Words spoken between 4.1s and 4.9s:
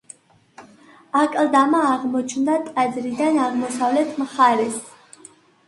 მხარეს.